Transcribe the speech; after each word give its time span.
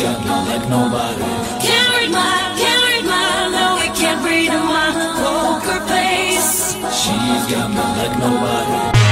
Got 0.00 0.18
me 0.24 0.30
like 0.30 0.66
nobody. 0.70 1.22
Can't 1.60 1.92
read 1.94 2.10
my, 2.10 2.56
can't 2.56 2.82
read 2.88 3.04
my, 3.04 3.50
no, 3.52 3.76
I 3.76 3.92
can't 3.94 4.24
read 4.24 4.48
in 4.48 4.64
my 4.64 4.92
poker 5.20 5.80
face. 5.92 6.72
She's 6.72 7.54
got 7.54 7.68
me 7.68 7.76
like 7.76 8.18
nobody. 8.18 9.09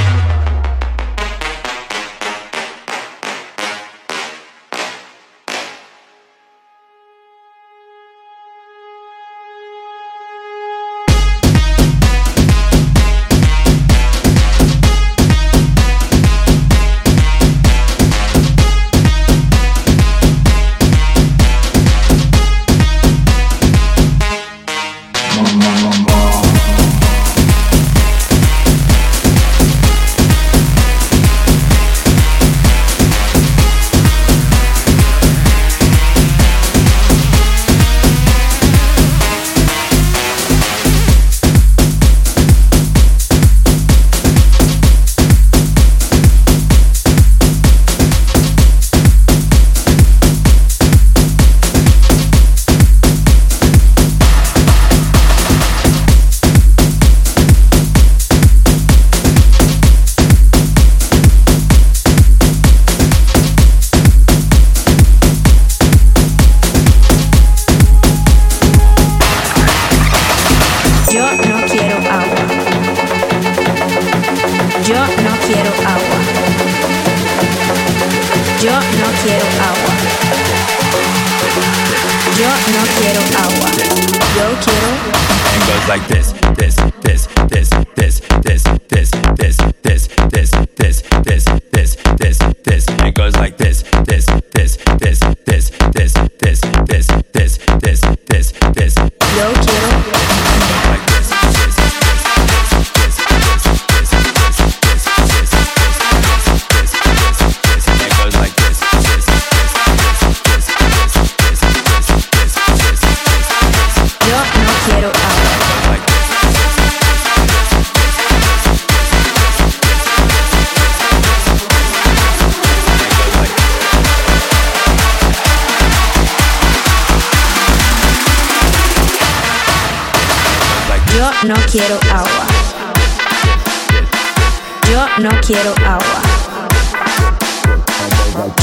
quiero 135.49 135.73
agua. 135.83 136.21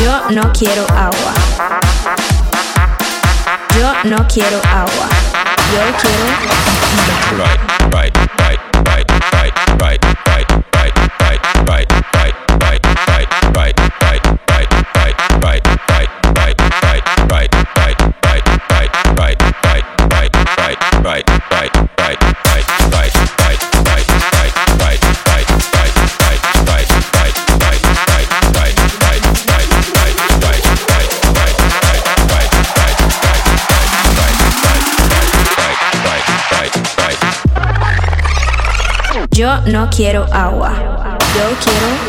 Yo 0.01 0.31
no 0.31 0.53
quiero 0.53 0.87
agua. 0.95 1.35
Yo 3.77 3.93
no 4.05 4.29
quiero 4.29 4.61
agua. 4.73 5.09
Yo 5.73 5.81
quiero... 6.01 7.66
No 39.65 39.89
quiero 39.91 40.27
agua. 40.33 40.73
Yo 41.35 41.57
quiero 41.61 42.06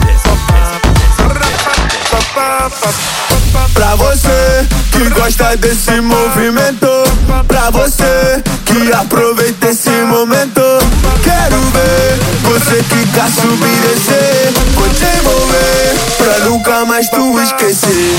this, 0.04 0.22
this. 0.26 0.66
Pra 3.74 3.94
você 3.96 4.66
que 4.92 5.10
gosta 5.10 5.56
desse 5.58 6.00
movimento, 6.00 6.88
pra 7.46 7.70
você 7.70 8.42
que 8.64 8.92
aproveita 8.94 9.68
esse 9.68 9.90
momento, 9.90 10.62
quero 11.22 11.60
ver 11.60 12.18
você 12.42 12.82
ficar 12.82 13.28
subir 13.30 13.68
e 13.68 13.80
descer, 13.88 14.52
vou 14.74 14.88
te 14.88 15.04
envolver 15.04 15.75
nunca 16.56 16.84
mais 16.86 17.08
tu 17.10 17.38
esquecer. 17.40 18.16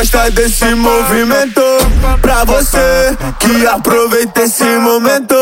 gosta 0.00 0.30
desse 0.30 0.74
movimento. 0.74 1.60
Pra 2.22 2.42
você 2.44 3.14
que 3.38 3.66
aproveita 3.66 4.42
esse 4.44 4.64
momento. 4.64 5.34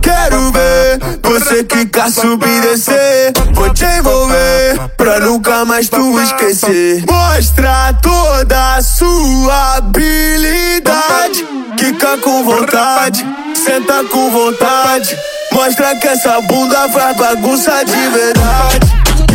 Quero 0.00 0.52
ver 0.52 1.18
você 1.24 1.64
que 1.64 1.86
quer 1.86 2.12
subir 2.12 2.48
e 2.48 2.60
descer. 2.60 3.32
Vou 3.52 3.68
te 3.74 3.84
envolver 3.84 4.78
pra 4.96 5.18
nunca 5.18 5.64
mais 5.64 5.88
tu 5.88 6.20
esquecer. 6.20 7.04
Mostra 7.10 7.92
toda 8.00 8.76
a 8.76 8.82
sua 8.82 9.76
habilidade. 9.78 11.44
Quica 11.76 12.16
com 12.18 12.44
vontade, 12.44 13.26
senta 13.56 14.04
com 14.04 14.30
vontade. 14.30 15.18
Mostra 15.50 15.96
que 15.96 16.06
essa 16.06 16.40
bunda 16.42 16.88
faz 16.90 17.16
bagunça 17.16 17.84
de 17.84 18.08
verdade. 18.08 18.86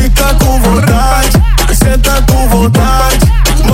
Fica 0.01 0.33
com 0.35 0.59
vontade, 0.61 1.31
senta 1.77 2.23
com 2.31 2.47
vontade. 2.47 3.30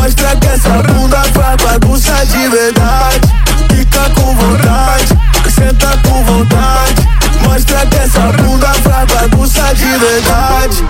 Mostra 0.07 0.37
que 0.37 0.47
essa 0.47 0.69
bunda 0.83 1.21
faz 1.33 1.57
bagunça 1.61 2.25
de 2.27 2.47
verdade. 2.47 3.27
Fica 3.75 4.09
com 4.11 4.33
vontade, 4.37 5.07
senta 5.53 5.97
com 6.07 6.23
vontade. 6.23 7.09
Mostra 7.43 7.85
que 7.87 7.97
essa 7.97 8.21
bunda 8.41 8.73
faz 8.73 9.13
bagunça 9.13 9.75
de 9.75 9.97
verdade. 9.97 10.81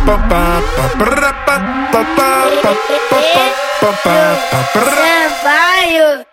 Trabalho. 4.72 6.28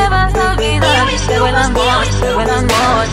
me 0.00 0.08
vas 0.08 0.34
a 0.34 0.52
olvidar. 0.52 1.08
Te 1.26 1.38
voy 1.38 1.50
el 1.50 1.56
amor, 1.56 2.06
te 2.20 2.32
voy 2.34 2.44
el 2.44 2.50
amor. 2.50 3.06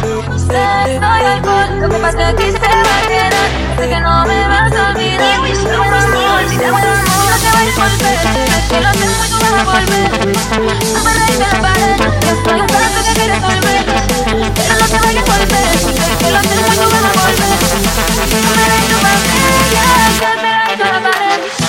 Te 0.48 1.00
doy 1.00 1.22
alcohol, 1.26 1.70
lo 1.82 1.90
que 1.90 1.98
pasa 1.98 2.30
aquí 2.30 2.52
se 2.52 2.60
va 2.60 2.68
a 2.68 3.08
quedar. 3.08 3.48
Sé 3.78 3.90
que 3.90 4.00
no 4.00 4.26
me 4.26 4.48
vas 4.48 4.74
a 4.74 4.90
olvidar. 4.92 5.36
Te 5.36 5.40
voy 5.40 5.52
el 5.52 5.58
amor, 5.68 6.40
te 6.50 6.72
voy 6.72 6.82
el 6.82 6.88
amor. 6.88 7.08
No 7.28 7.36
te 7.44 7.50
voy 7.54 7.68
a 7.68 7.76
volver, 7.78 8.18
que 8.70 8.78
lo 8.82 8.90
sé 8.94 9.06
muy 9.18 9.28
duro 9.28 9.62
volver. 9.66 10.10
Amarré 10.98 11.26
de 11.28 11.38
la 11.40 11.50
pared, 11.62 11.96
que 11.98 12.30
estoy 12.32 12.60
esperando 12.62 13.00
que 13.04 13.12
quieras 13.14 13.42
volver. 13.42 13.86
Pero 14.56 14.74
no 14.80 14.86
te 14.88 14.98
voy 14.98 15.18
a 15.18 15.22
volver, 15.22 15.68
que 16.20 16.28
lo 16.32 16.40
sé 16.42 16.52
muy 16.56 16.72
duro 16.76 17.10
volver. 17.18 17.52
Amarré 18.48 18.80
tu 18.88 18.96
papel, 19.04 19.44
ya, 19.74 19.88
ya, 20.22 20.32
ya, 20.38 20.56
ya, 20.58 20.78
ya, 20.78 20.92
ya, 20.98 21.22
ya, 21.60 21.67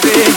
I've 0.00 0.27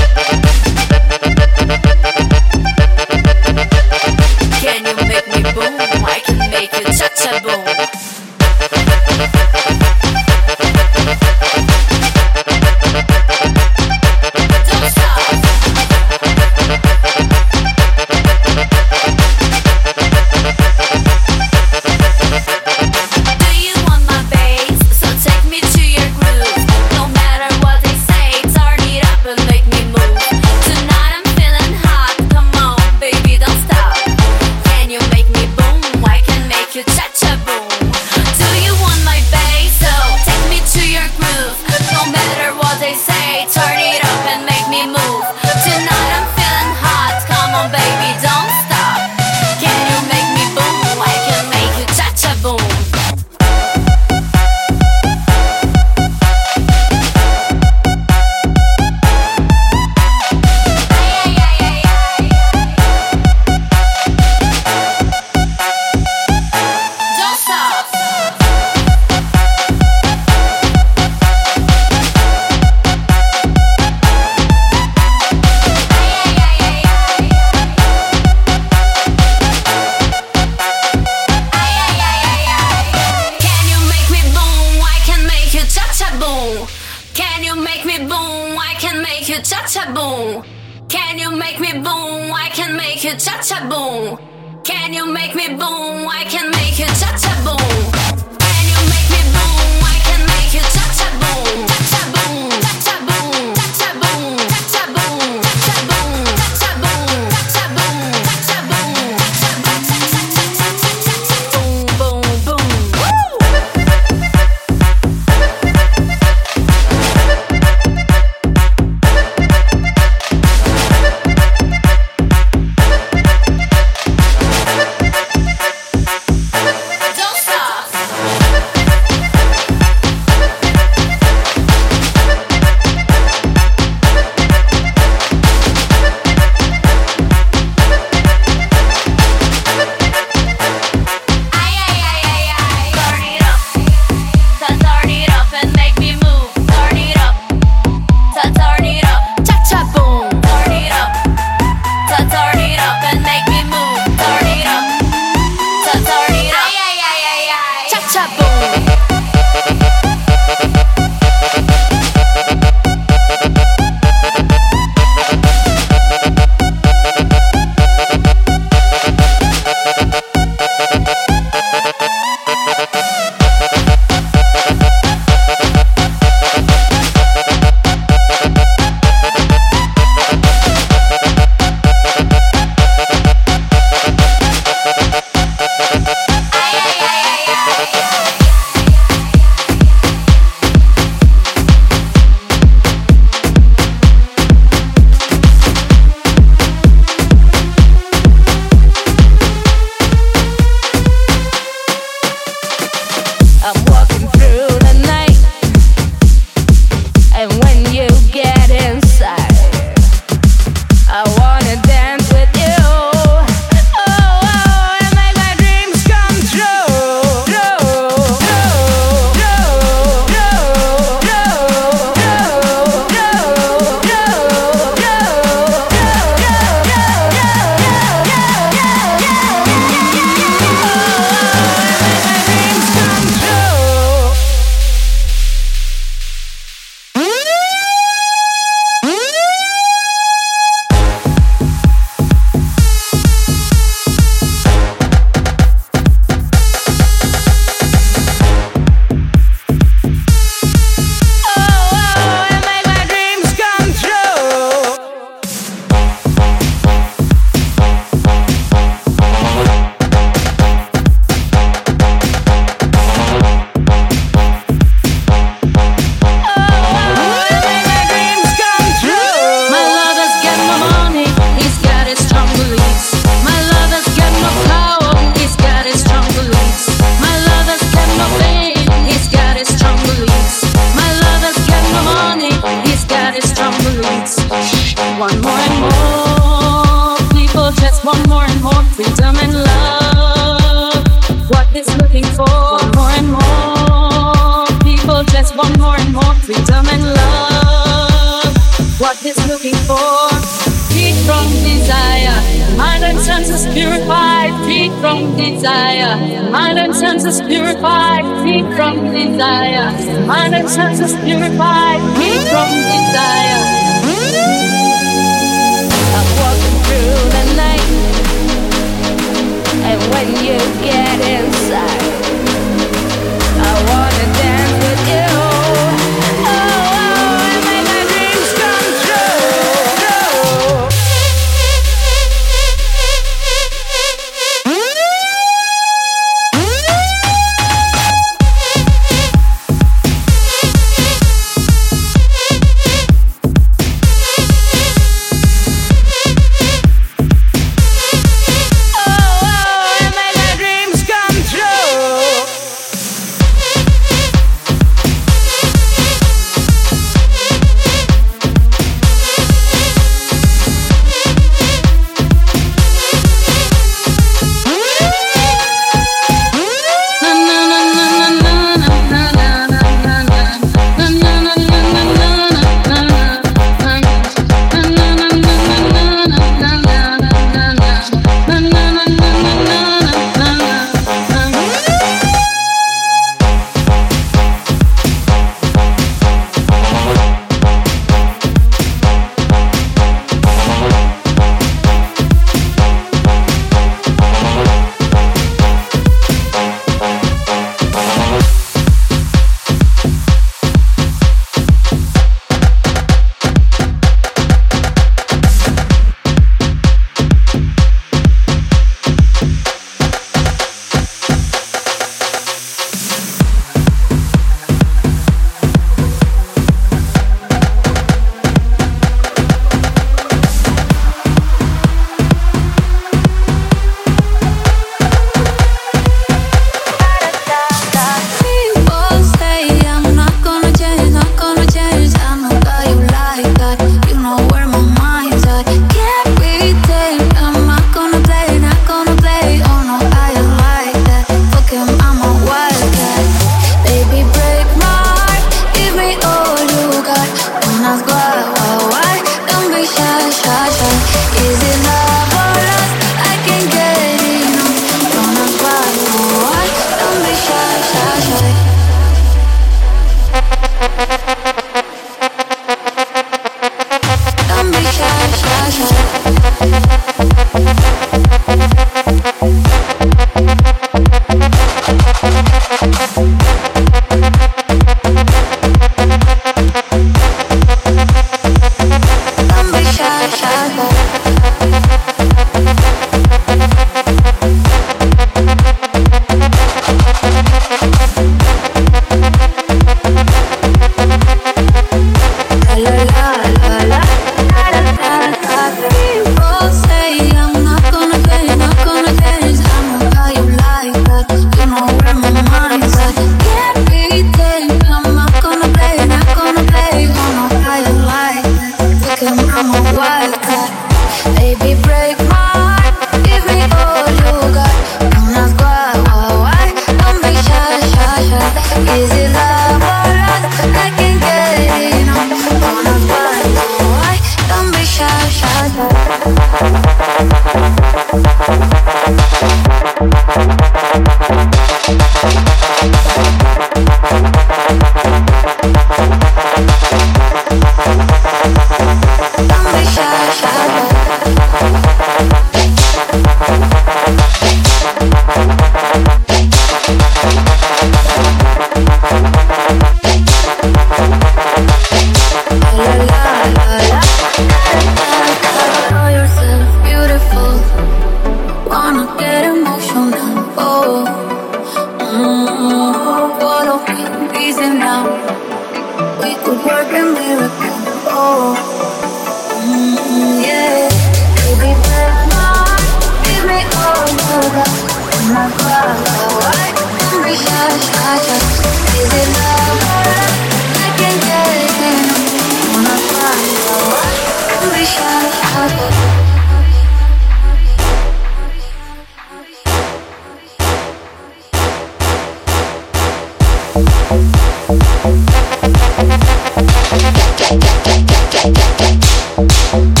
Thank 599.71 600.00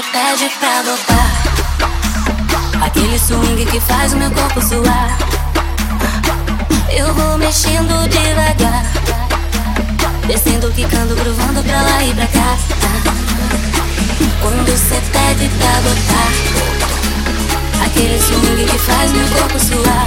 Você 0.00 0.06
pede 0.12 0.50
pra 0.58 0.82
voltar 0.82 1.30
Aquele 2.86 3.18
swing 3.18 3.66
que 3.66 3.78
faz 3.80 4.14
o 4.14 4.16
meu 4.16 4.30
corpo 4.30 4.62
suar. 4.62 5.18
Eu 6.88 7.12
vou 7.12 7.36
mexendo 7.36 8.08
devagar 8.08 8.82
Descendo, 10.26 10.72
quicando, 10.72 11.14
gruvando 11.14 11.62
pra 11.62 11.82
lá 11.82 12.02
e 12.02 12.14
pra 12.14 12.26
cá. 12.28 12.56
Quando 14.40 14.64
você 14.64 15.02
pede 15.12 15.50
pra 15.58 15.80
voltar 15.82 16.32
Aquele 17.84 18.18
swing 18.18 18.64
que 18.64 18.78
faz 18.78 19.12
meu 19.12 19.28
corpo 19.28 19.58
suar 19.60 20.06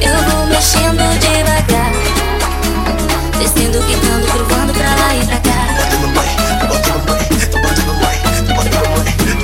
Eu 0.00 0.30
vou 0.32 0.46
mexendo 0.46 1.16
devagar 1.20 1.92
Descendo, 3.38 3.78
quicando, 3.86 4.32
gruvando 4.32 4.74
pra 4.74 4.96
lá 4.96 5.14
e 5.14 5.26
pra 5.26 5.36
cá 5.36 5.49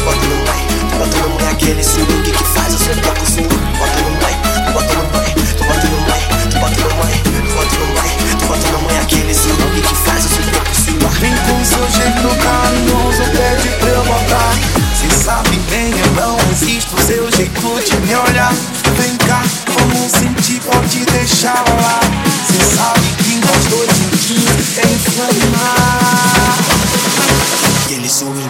bota 0.07 0.27
no 0.29 0.45
pai, 0.45 0.67
tu 0.89 0.97
bota 0.99 1.19
no 1.19 1.37
play 1.37 1.51
aquele 1.51 1.83
swing 1.83 2.23
que 2.23 2.45
faz 2.55 2.75
o 2.75 2.79
seu 2.79 2.95
o 2.95 3.27
swing. 3.27 3.49
Bota 3.77 4.01
no 4.03 4.17
pai, 4.19 4.35
tu 4.67 4.73
bota 4.73 4.95
no 4.95 5.05
pai, 5.11 5.35
tu 5.35 5.65
bota 5.65 5.87
no 5.89 5.99
pai, 6.07 6.23
tu 6.49 6.59
bota 6.61 6.81
no 6.81 6.95
pai, 6.95 7.15
tu 7.25 7.55
bota 7.55 7.77
no 7.77 7.95
pai, 7.97 8.11
tu 8.39 8.47
bota 8.47 8.71
no 8.71 8.79
play 8.87 8.99
aquele 8.99 9.35
swing 9.35 9.83
que 9.83 9.95
faz 9.97 10.25
você 10.25 10.43
toca 10.53 10.71
o 10.71 10.75
swing. 10.75 11.07
Vem 11.19 11.35
com 11.35 11.65
seu 11.65 11.91
jeito 11.91 12.29
carinhoso, 12.45 13.23
pede 13.33 13.69
pra 13.81 13.89
eu 13.89 14.05
botar. 14.05 14.55
Cê 14.95 15.25
sabe 15.25 15.57
bem, 15.71 15.91
eu 15.91 16.11
não 16.13 16.37
resisto 16.49 16.95
seu 17.03 17.29
jeito 17.33 17.81
de 17.85 17.97
me 18.07 18.15
olhar. 18.15 18.55
Vem 18.97 19.17
cá, 19.27 19.43
como 19.75 20.09
sentir, 20.09 20.61
pode 20.61 21.05
deixar 21.07 21.65
lá. 21.81 22.06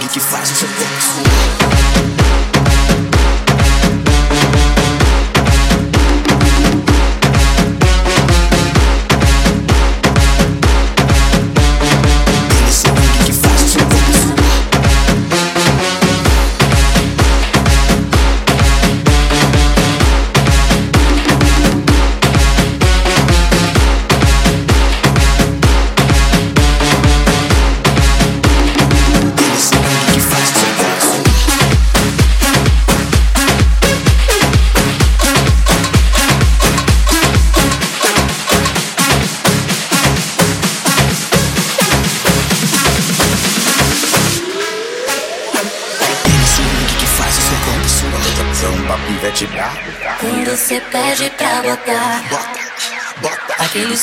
que 0.08 0.20
faz 0.20 0.50
o 0.50 0.54
seu 0.54 0.68
corpo 0.68 1.02
suar. 1.02 2.15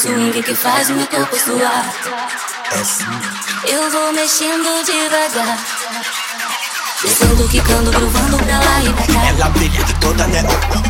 Swing 0.03 0.43
que 0.43 0.53
faz 0.53 0.89
meu 0.89 1.07
corpo 1.07 1.33
suar. 1.39 1.85
Eu 3.65 3.89
vou 3.89 4.11
mexendo 4.11 4.83
devagar. 4.83 5.57
Descendo, 7.01 7.47
quicando, 7.47 7.89
gruvando 7.89 8.37
pra 8.37 8.59
lá 8.59 8.83
e 8.83 8.91
pra 8.91 9.13
cá. 9.13 9.27
Ela 9.27 9.49
brilha 9.49 9.85
toda 9.99 10.27
neon 10.27 10.45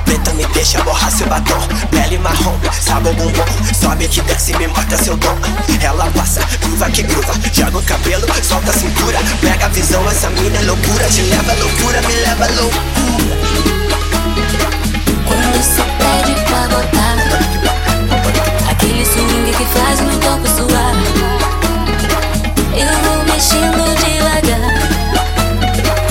Preta 0.05 0.33
me 0.33 0.45
deixa 0.47 0.81
borrar 0.81 1.11
seu 1.11 1.27
batom. 1.27 1.59
Pele 1.91 2.17
marrom, 2.17 2.59
sabor 2.81 3.13
bombom 3.13 3.45
Sobe 3.79 4.07
que 4.07 4.21
desce, 4.21 4.55
me 4.57 4.67
mata 4.67 4.97
seu 4.97 5.15
dom. 5.17 5.37
Ela 5.79 6.09
passa, 6.11 6.41
gruva 6.61 6.89
que 6.89 7.03
gruva 7.03 7.33
Joga 7.53 7.77
o 7.77 7.83
cabelo, 7.83 8.27
solta 8.41 8.71
a 8.71 8.73
cintura. 8.73 9.19
Pega 9.41 9.65
a 9.65 9.69
visão, 9.69 10.09
essa 10.09 10.29
mina 10.31 10.57
é 10.57 10.61
loucura. 10.63 11.07
Te 11.09 11.21
leva 11.21 11.51
à 11.51 11.55
loucura, 11.55 12.01
me 12.01 12.15
leva 12.15 12.45
à 12.45 12.49
loucura. 12.49 12.83
Quando 15.27 15.57
você 15.57 15.83
pede 15.83 16.41
pra 16.45 16.67
botar 16.67 17.03
Aquele 18.83 19.05
swing 19.05 19.49
que 19.53 19.65
faz 19.65 20.01
meu 20.01 20.19
corpo 20.19 20.45
suar. 20.45 20.93
Eu 22.75 22.91
vou 23.03 23.23
mexendo 23.23 23.95
devagar. 24.03 24.71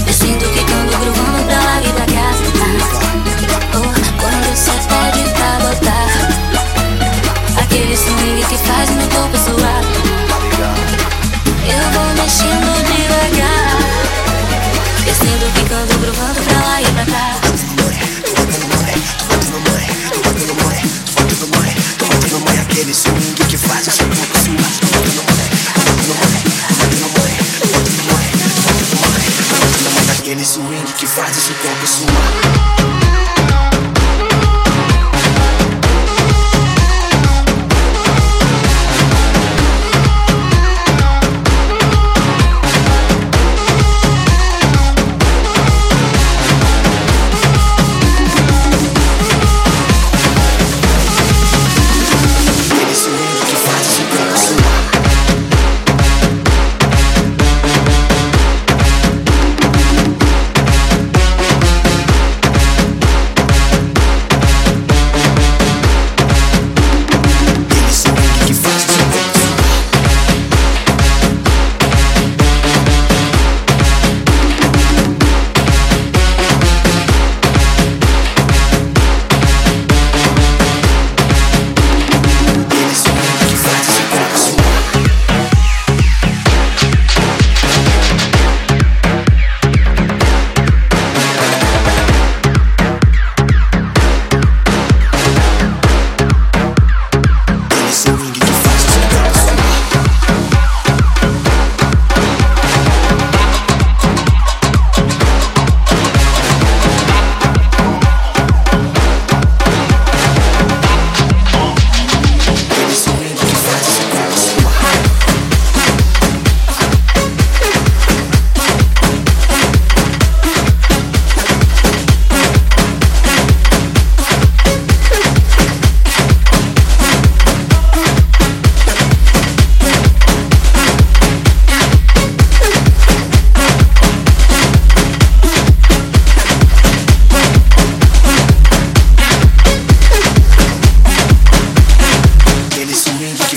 Descendo, 0.06 0.48
quicando, 0.48 0.96
gruvando 0.96 1.44
pra 1.44 1.58
lá 1.58 1.82
e 1.82 1.92
pra 1.92 2.06
cá 2.06 2.32
oh, 3.74 3.92
Quando 4.18 4.56
você 4.56 4.70
pede 4.88 5.22
pra 5.34 5.50
botar. 5.68 6.08
Aquele 7.62 7.94
swing 7.94 8.42
que 8.42 8.56
faz 8.56 8.88
meu 8.88 9.08
corpo 9.08 9.36
suar. 9.36 9.82
Eu 11.68 11.84
vou 11.92 12.08
mexendo 12.14 12.72
devagar. 12.86 13.76
Descendo, 15.04 15.46
quicando, 15.52 15.98
gruvando 15.98 16.40
pra 16.40 16.58
lá 16.66 16.80
e 16.80 16.86
pra 16.86 17.04
cá 17.04 17.41
Aquele 30.18 30.44
swing 30.44 30.92
que 30.98 31.06
faz 31.06 31.36
seu 31.36 31.54
corpo 31.56 31.86
suar 31.86 33.21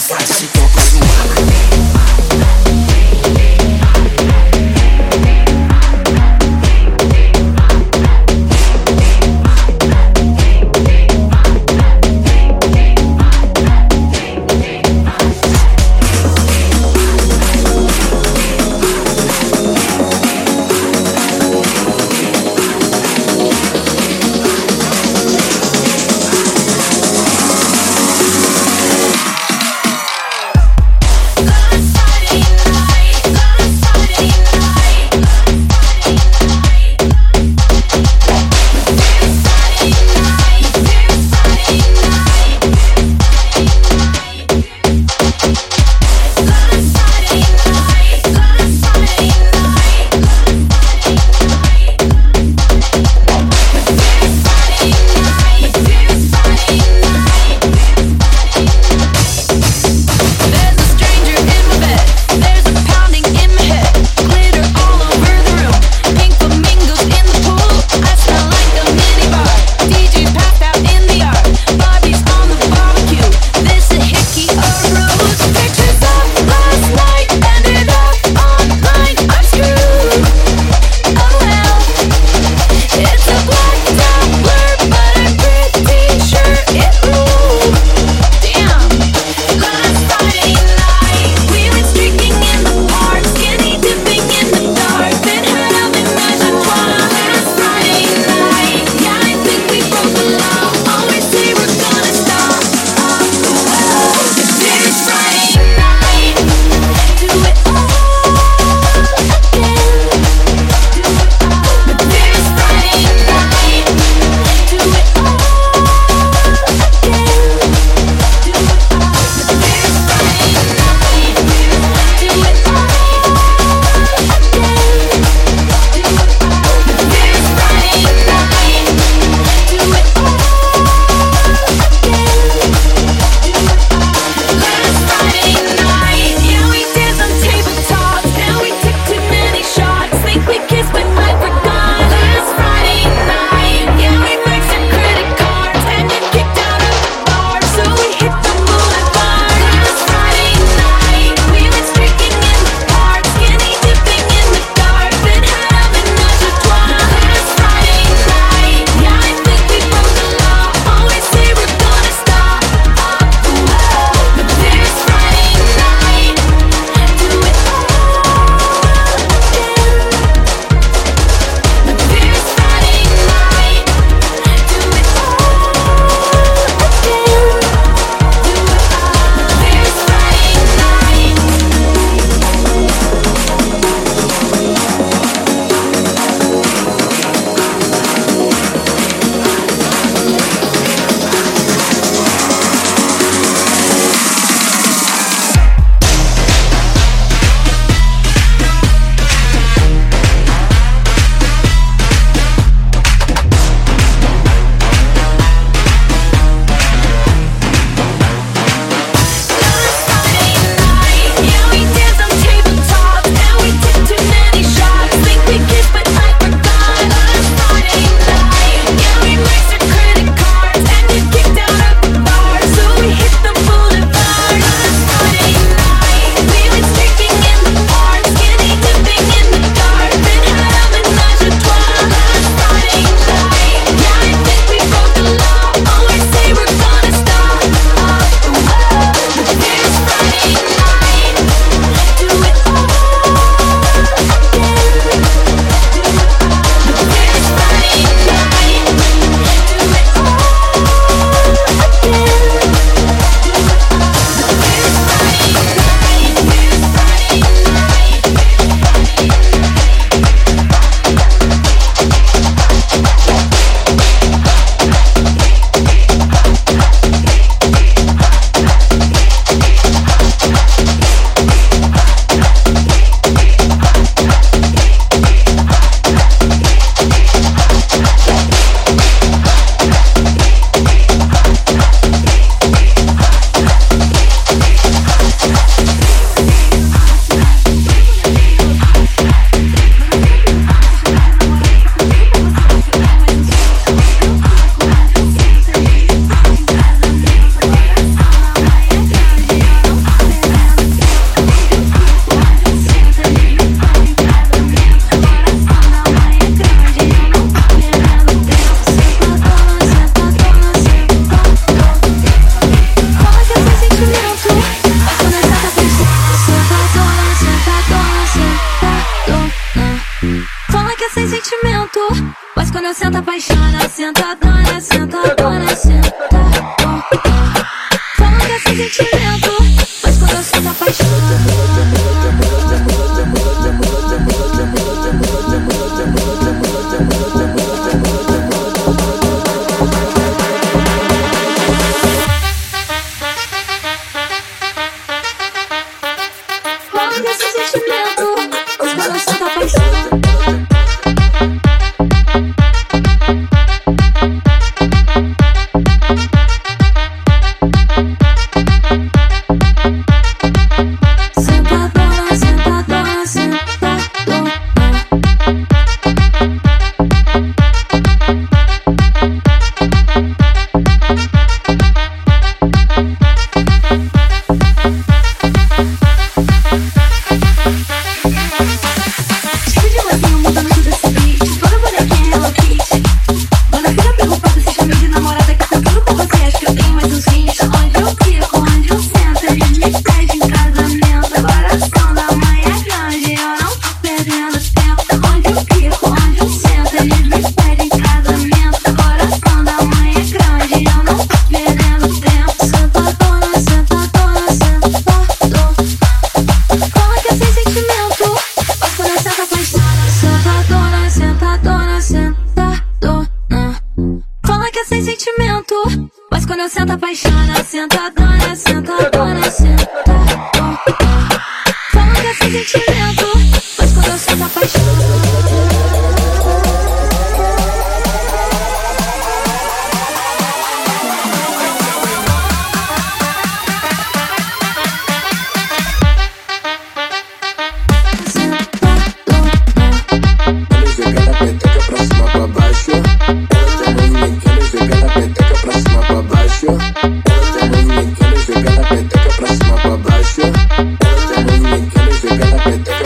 It's 0.08 0.12
like 0.12 0.28
she 0.38 0.55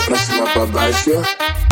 pra 0.05 0.17
cima, 0.17 0.47
pra 0.47 0.65
baixo. 0.65 1.68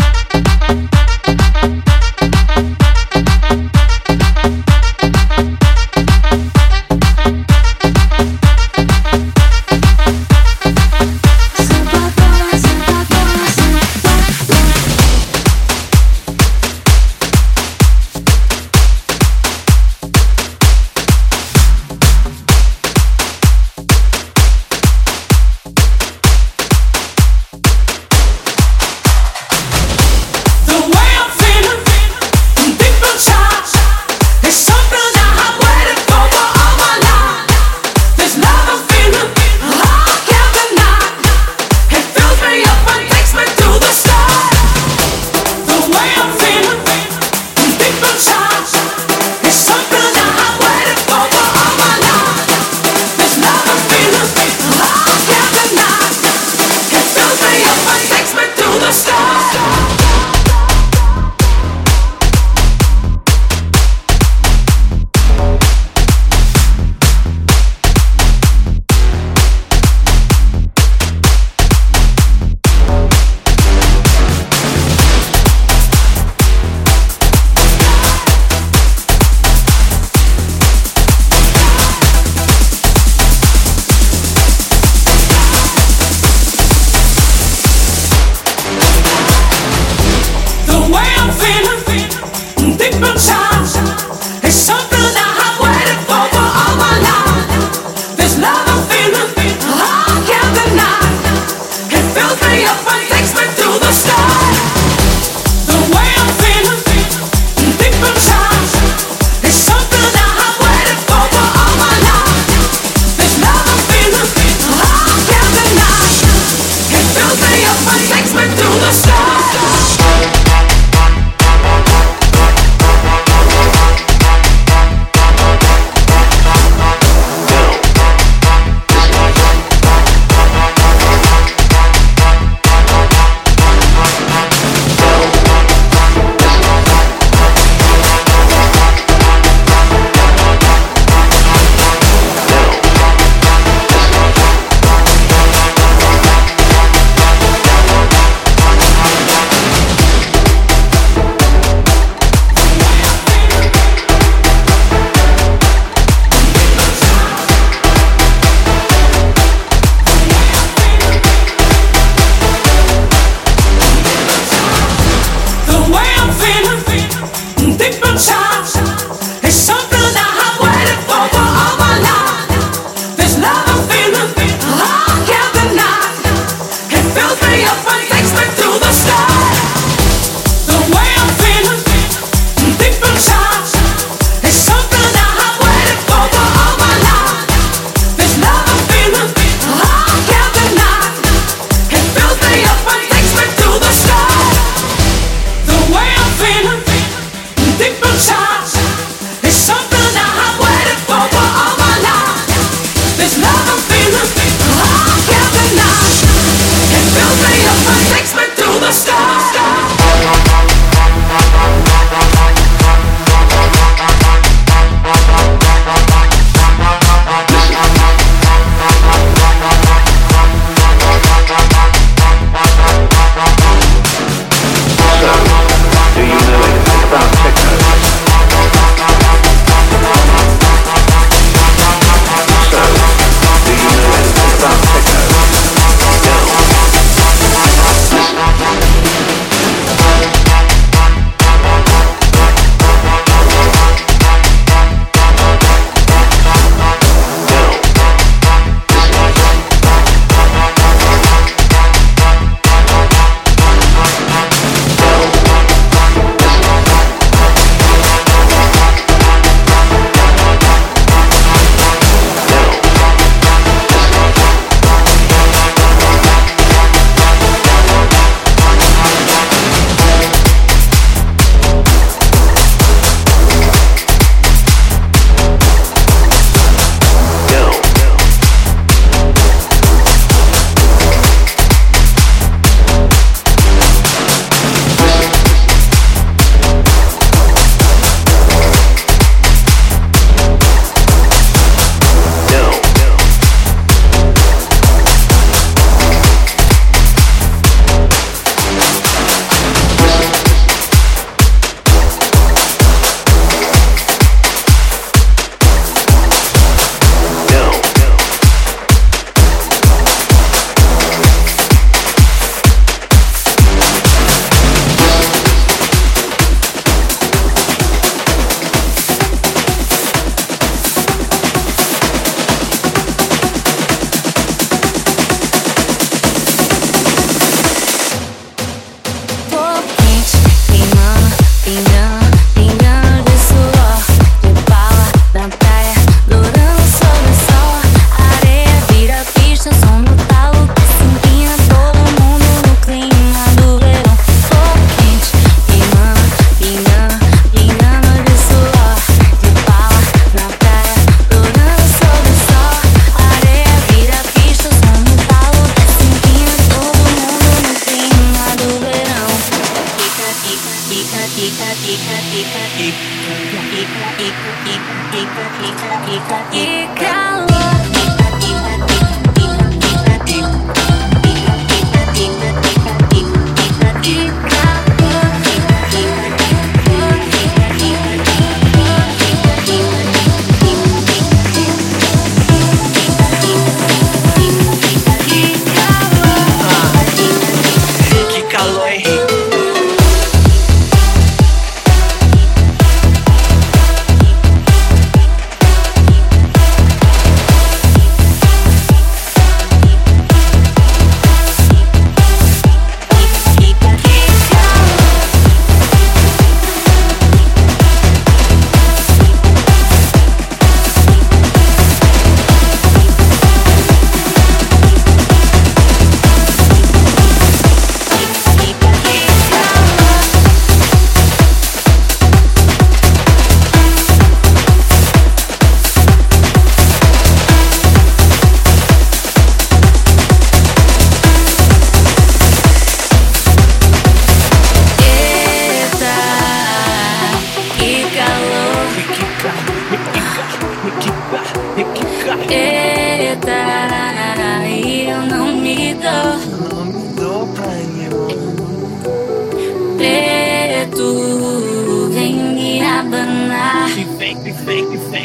It's. 454.89 455.16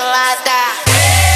Pelada. 0.00 1.29